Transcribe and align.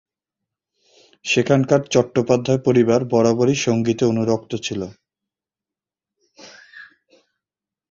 সেখানকার 1.25 1.81
চট্টোপাধ্যায় 1.93 2.61
পরিবার 2.65 2.99
বরাবরই 3.05 3.57
সঙ্গীতে 3.65 4.03
অনুরক্ত 4.05 4.51
ছিল। 4.65 4.81